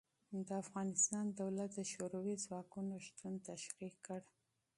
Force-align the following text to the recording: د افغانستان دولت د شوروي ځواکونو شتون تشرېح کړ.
د 0.47 0.49
افغانستان 0.63 1.25
دولت 1.41 1.69
د 1.75 1.79
شوروي 1.91 2.35
ځواکونو 2.45 2.93
شتون 3.05 3.33
تشرېح 3.47 3.93
کړ. 4.05 4.21